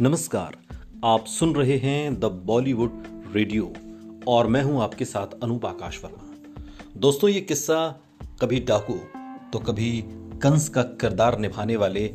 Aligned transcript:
नमस्कार, 0.00 0.54
आप 1.04 1.24
सुन 1.26 1.54
रहे 1.54 1.76
हैं 1.78 2.20
द 2.20 2.24
बॉलीवुड 2.46 3.02
रेडियो 3.34 3.72
और 4.28 4.46
मैं 4.46 4.62
हूँ 4.62 4.80
आपके 4.82 5.04
साथ 5.04 5.34
अनूप 5.42 5.66
आकाश 5.66 6.00
वर्मा। 6.04 6.92
दोस्तों, 6.96 7.30
ये 7.30 7.40
किस्सा 7.40 7.76
कभी 8.40 8.60
डाकू 8.60 8.94
तो 9.52 9.58
कभी 9.58 9.90
कंस 10.42 10.68
का 10.68 10.82
किरदार 10.82 11.38
निभाने 11.38 11.76
वाले 11.76 12.06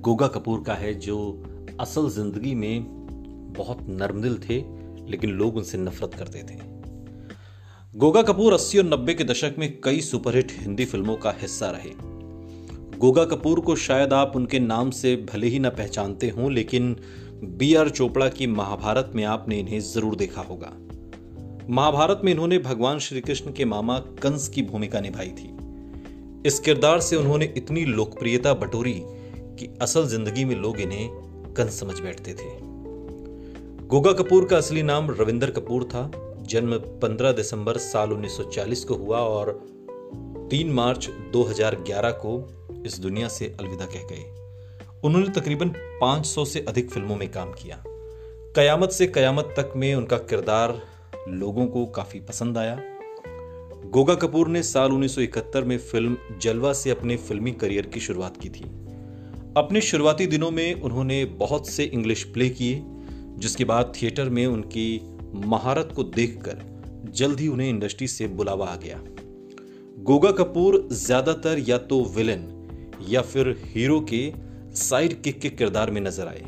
गोगा 0.00 0.28
कपूर 0.28 0.64
का 0.66 0.74
है, 0.74 0.92
जो 0.94 1.76
असल 1.80 2.10
ज़िंदगी 2.10 2.54
में 2.54 2.84
बहुत 3.56 3.86
नर्मदिल 3.90 4.38
थे, 4.40 4.62
लेकिन 5.10 5.30
लोग 5.30 5.56
उनसे 5.56 5.78
नफरत 5.78 6.14
करते 6.14 6.42
थे। 6.42 6.58
गोगा 7.94 8.22
कपूर 8.22 8.54
80 8.54 8.78
और 8.78 8.84
90 8.86 9.14
के 9.14 9.24
दशक 9.24 9.54
में 9.58 9.72
कई 9.80 10.00
सुपरहिट 10.02 10.52
हिंदी 10.58 10.84
फ़िल्मों 10.84 11.16
का 11.16 11.34
हिस्सा 11.40 11.70
रहे। 11.70 11.94
गोगा 12.98 13.24
कपूर 13.24 13.60
को 13.60 13.74
शायद 13.76 14.12
आप 14.12 14.32
उनके 14.36 14.58
नाम 14.58 14.90
से 14.90 15.14
भले 15.30 15.46
ही 15.46 15.58
ना 15.58 15.68
पहचानते 15.70 16.28
हों, 16.28 16.50
लेकिन 16.52 16.96
बी 17.44 17.74
आर 17.74 17.88
चोपड़ा 17.88 18.28
की 18.28 18.46
महाभारत 18.46 19.12
में 19.14 19.24
आपने 19.24 19.58
इन्हें 19.58 19.80
ज़रूर 19.80 20.16
देखा 20.16 20.40
होगा। 20.40 20.72
महाभारत 21.70 22.20
में 22.24 22.32
इन्होंने 22.32 22.58
भगवान 22.58 22.98
श्री 22.98 23.20
कृष्ण 23.20 23.52
के 23.52 23.64
मामा 23.64 23.98
कंस 23.98 24.48
की 24.48 24.62
भूमिका 24.62 25.00
निभाई 25.00 25.28
थी। 25.28 25.56
इस 26.46 26.60
किरदार 26.60 27.00
से 27.00 27.16
उन्होंने 27.16 27.54
इतनी 27.56 27.84
लोकप्रियता 27.84 28.54
बटोरी 28.54 29.02
कि 29.58 29.78
असल 29.82 30.06
ज़िंदगी 30.06 30.44
में 30.44 30.56
लोग 30.56 30.80
इन्हें 30.80 31.08
कंस 31.54 31.80
समझ 31.80 32.00
बैठते 32.00 32.32
थे। 32.32 32.48
गोगा 33.86 34.12
कपूर 34.12 34.44
का 34.44 34.56
असली 34.56 34.82
नाम 34.82 35.10
रविंदर 35.10 35.50
कपूर 35.50 35.84
था। 35.84 36.10
जन्म 36.42 36.76
15 36.78 37.32
दिसंबर 37.32 37.76
साल 37.76 38.12
1940 38.12 38.84
को 38.84 38.94
हुआ 38.94 39.18
और 39.18 39.52
3 40.50 40.70
मार्च 40.70 41.08
2011 41.32 42.10
को 42.10 42.48
इस 42.86 42.98
दुनिया 42.98 43.28
से 43.28 43.56
अलविदा 43.60 43.84
कह 43.84 44.00
गए। 44.00 44.39
उन्होंने 45.04 45.28
तकरीबन 45.28 45.68
500 46.00 46.44
से 46.44 46.64
अधिक 46.68 46.90
फ़िल्मों 46.90 47.16
में 47.16 47.30
काम 47.30 47.52
किया। 47.52 47.84
कयामत 48.56 48.90
से 48.90 49.06
कयामत 49.06 49.54
तक 49.56 49.72
में 49.76 49.94
उनका 49.94 50.16
किरदार 50.16 50.82
लोगों 51.28 51.66
को 51.66 51.86
काफ़ी 51.86 52.20
पसंद 52.20 52.58
आया। 52.58 52.78
गोगा 53.86 54.14
कपूर 54.14 54.48
ने 54.48 54.62
साल 54.62 54.92
1971 54.92 55.64
में 55.64 55.78
फ़िल्म 55.78 56.16
जलवा 56.40 56.72
से 56.72 56.90
अपने 56.90 57.16
फिल्मी 57.16 57.52
करियर 57.52 57.86
की 57.86 58.00
शुरुआत 58.00 58.36
की 58.36 58.48
थी। 58.48 58.64
अपने 59.56 59.80
शुरुआती 59.80 60.26
दिनों 60.26 60.50
में 60.50 60.82
उन्होंने 60.82 61.24
बहुत 61.24 61.68
से 61.68 61.84
इंग्लिश 61.84 62.24
प्ले 62.24 62.48
किए, 62.48 62.82
जिसके 63.38 63.64
बाद 63.64 63.92
थिएटर 64.02 64.28
में 64.28 64.46
उनकी 64.46 65.00
महारत 65.34 65.92
को 65.96 66.02
देखकर 66.02 66.62
जल्द 67.14 67.40
ही 67.40 67.48
उन्हें 67.48 67.70
इंडस्ट्री 67.70 68.08
से 68.08 68.26
बुलावा 68.26 68.66
आ 68.66 68.76
गया। 68.76 69.00
गोगा 69.98 70.30
कपूर 70.30 70.88
ज़्यादातर 70.92 71.58
या 71.58 71.78
तो 71.78 72.04
विलेन 72.04 72.48
या 73.08 73.22
फिर 73.22 73.56
हीरो 73.64 74.00
के 74.00 74.49
साइड 74.74 75.22
किक 75.22 75.40
के 75.40 75.48
किरदार 75.48 75.90
में 75.90 76.00
नज़र 76.00 76.28
आए। 76.28 76.42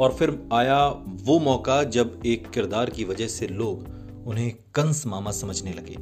और 0.00 0.14
फिर 0.18 0.48
आया 0.52 0.86
वो 1.06 1.38
मौका 1.38 1.84
जब 1.84 2.20
एक 2.26 2.50
किरदार 2.50 2.90
की 2.90 3.04
वजह 3.04 3.26
से 3.26 3.46
लोग 3.46 4.26
उन्हें 4.26 4.54
कंस 4.74 5.06
मामा 5.06 5.30
समझने 5.30 5.72
लगे। 5.72 5.96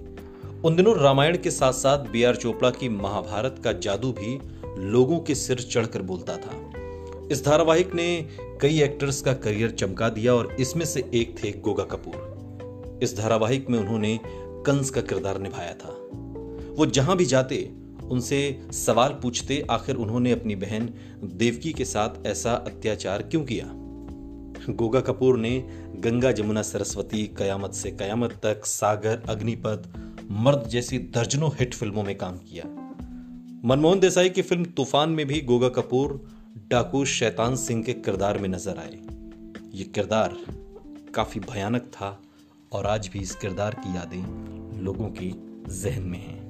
उन 0.65 0.77
दिनों 0.77 0.97
रामायण 0.97 1.39
के 1.39 1.51
साथ 1.51 1.73
साथ 1.73 1.99
बी 1.99 2.23
आर 2.25 2.37
चोपड़ा 2.37 2.71
की 2.71 2.89
महाभारत 2.89 3.61
का 3.65 3.73
जादू 3.73 4.12
भी 4.12 4.39
लोगों 4.79 5.19
के 5.19 5.35
सिर 5.35 5.61
चढ़कर 5.61 6.03
बोलता 6.03 6.37
था। 6.37 6.73
इस 7.33 7.45
धारावाहिक 7.45 7.95
ने 7.95 8.29
कई 8.61 8.83
एक्टर्स 8.83 9.21
का 9.21 9.33
करियर 9.33 9.71
चमका 9.71 10.09
दिया 10.09 10.34
और 10.34 10.57
इसमें 10.61 10.84
से 10.84 11.11
एक 11.15 11.45
थे 11.45 11.53
गोगा 11.53 11.84
कपूर। 11.84 12.99
इस 13.03 13.17
धारावाहिक 13.17 13.71
में 13.71 13.79
उन्होंने 13.79 14.21
कंस 14.67 14.91
का 14.91 15.01
किरदार 15.01 15.41
निभाया 15.41 15.73
था। 15.73 15.97
वो 16.75 16.87
जहाँ 16.87 17.17
भी 17.17 17.25
जाते 17.25 17.73
उनसे 18.11 18.61
सवाल 18.72 19.12
पूछते 19.12 19.66
आखिर 19.70 19.97
उन्होंने 19.97 20.33
अपनी 20.33 20.55
बहन 20.55 20.89
देवकी 21.25 21.72
के 21.72 21.84
साथ 21.84 22.27
ऐसा 22.27 22.53
अत्याचार 22.53 23.22
क्यों 23.22 23.44
किया? 23.44 23.64
गोगा 24.72 25.00
कपूर 25.00 25.39
ने 25.39 25.69
गंगा 25.97 26.32
जमुना 26.32 26.62
सरस्वती, 26.62 27.26
कयामत 27.26 27.72
से 27.72 27.91
कयामत 27.91 28.41
तक, 28.43 28.65
सागर, 28.65 29.22
अग्निपथ, 29.28 29.88
मर्द 30.31 30.69
जैसी 30.69 30.99
दर्जनों 30.99 31.50
हिट 31.50 31.75
फ़िल्मों 31.75 32.03
में 32.03 32.19
काम 32.19 32.37
किया। 32.37 32.65
मनमोहन 33.65 34.00
देसाई 34.00 34.31
की 34.31 34.43
फ़िल्म 34.43 34.65
तूफ़ान 34.65 35.10
में 35.10 35.26
भी 35.26 35.41
गोगा 35.41 35.69
कपूर, 35.69 36.28
डाकू 36.70 37.04
शैतान 37.04 37.56
सिंह 37.56 37.82
के 37.82 37.93
किरदार 37.93 38.38
में 38.38 38.49
नज़र 38.49 38.78
आए। 38.78 38.99
ये 39.75 39.84
किरदार 39.84 40.37
काफ़ी 41.15 41.41
भयानक 41.41 41.82
था 41.82 42.22
और 42.72 42.87
आज 42.87 43.09
भी 43.09 43.19
इस 43.19 43.34
किरदार 43.34 43.75
की 43.75 43.97
यादें 43.97 44.22
लोगों 44.82 45.09
के 45.09 45.32
जहन 45.75 46.03
में 46.03 46.19
हैं। 46.19 46.50